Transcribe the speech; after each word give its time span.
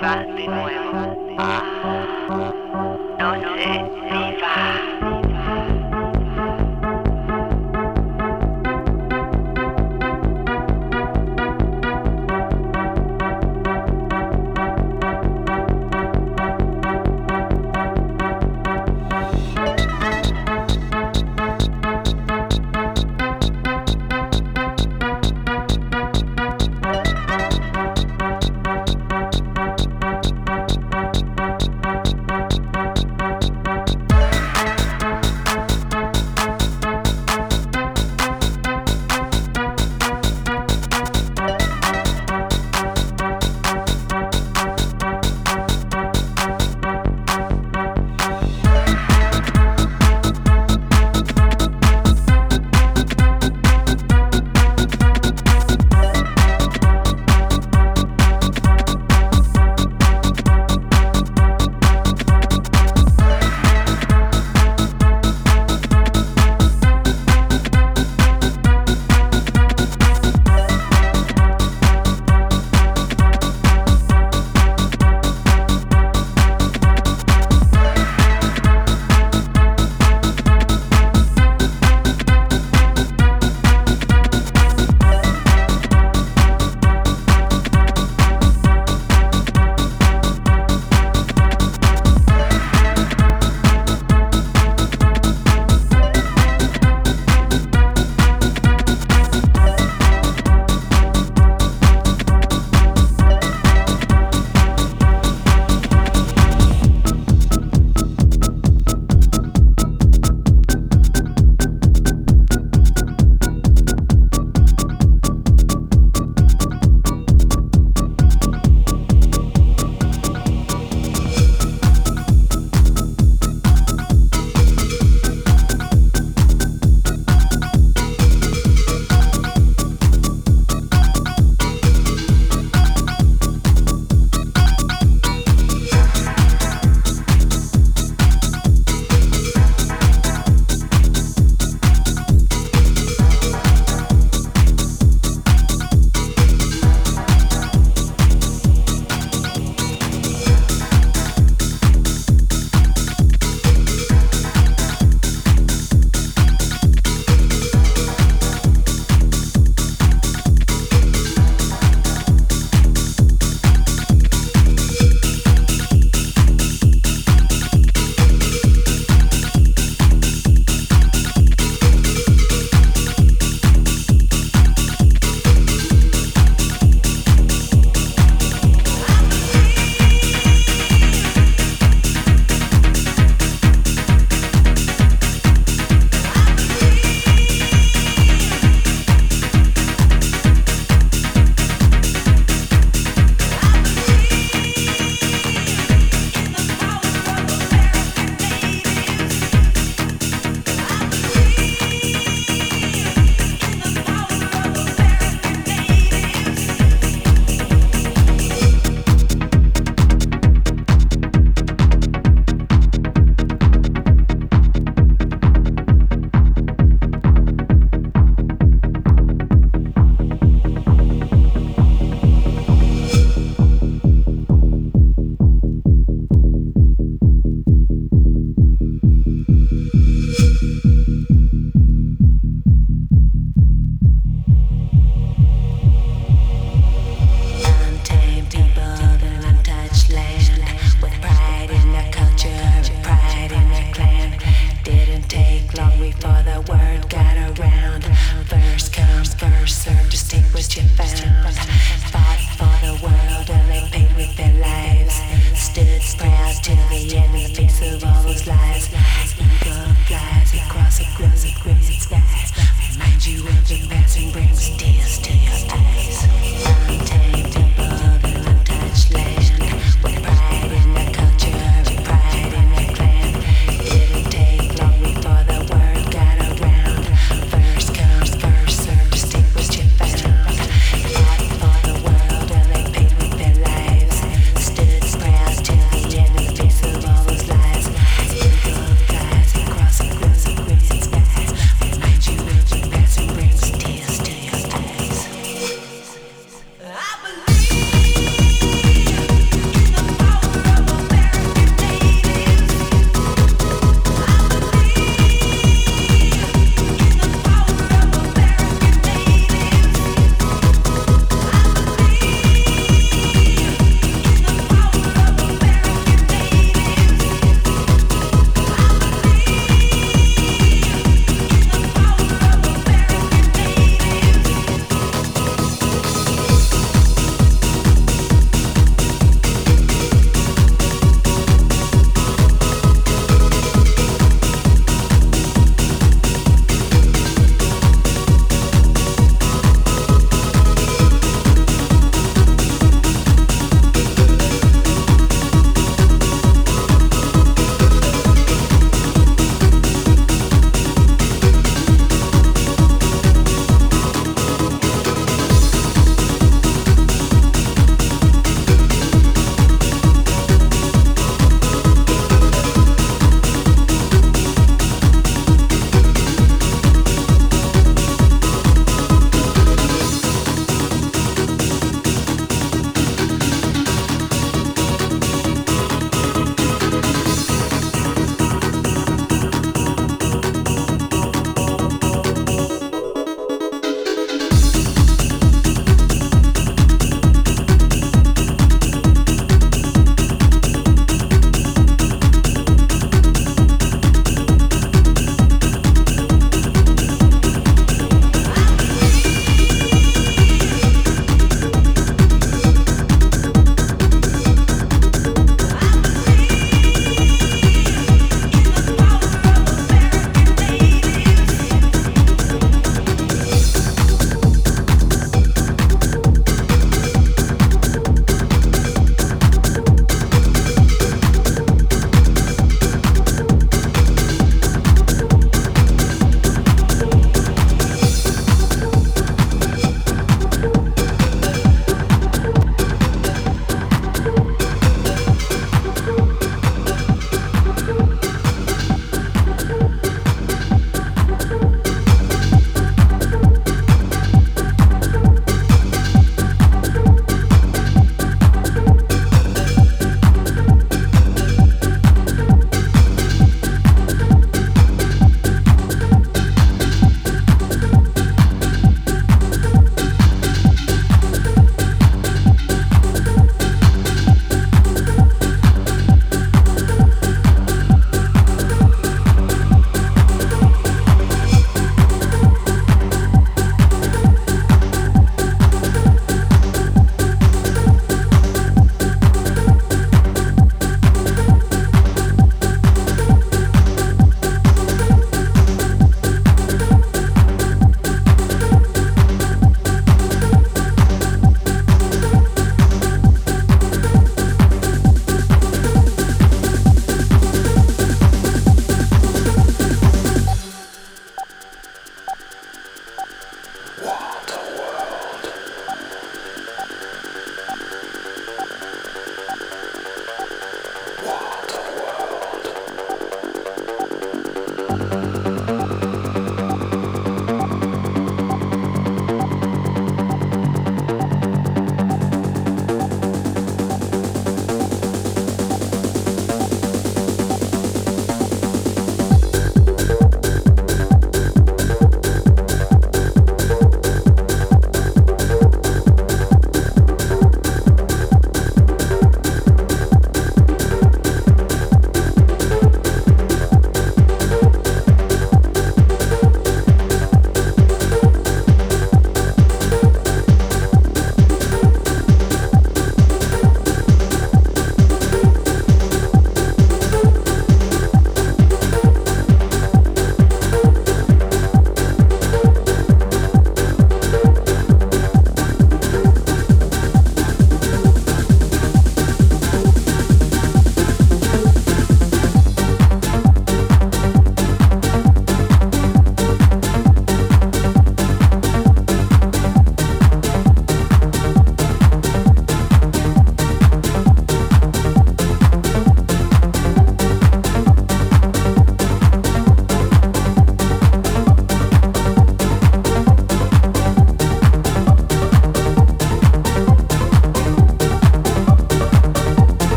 Soy 0.00 0.39